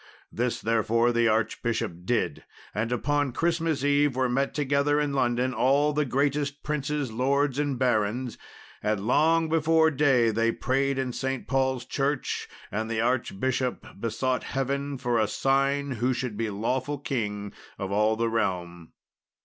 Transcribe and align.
This, 0.31 0.59
therefore, 0.61 1.11
the 1.11 1.27
archbishop 1.27 1.91
did, 2.05 2.43
and 2.73 2.91
upon 2.91 3.33
Christmas 3.33 3.83
Eve 3.83 4.15
were 4.15 4.27
met 4.27 4.55
together 4.55 4.99
in 4.99 5.13
London 5.13 5.53
all 5.53 5.93
the 5.93 6.05
greatest 6.05 6.63
princes, 6.63 7.11
lords, 7.11 7.59
and 7.59 7.77
barons; 7.77 8.35
and 8.81 9.05
long 9.05 9.47
before 9.47 9.91
day 9.91 10.31
they 10.31 10.51
prayed 10.51 10.97
in 10.97 11.13
St. 11.13 11.47
Paul's 11.47 11.85
Church, 11.85 12.47
and 12.71 12.89
the 12.89 12.99
archbishop 12.99 13.85
besought 13.99 14.41
Heaven 14.43 14.97
for 14.97 15.19
a 15.19 15.27
sign 15.27 15.91
who 15.91 16.15
should 16.15 16.35
be 16.35 16.49
lawful 16.49 16.97
king 16.97 17.53
of 17.77 17.91
all 17.91 18.15
the 18.15 18.27
realm. 18.31 18.93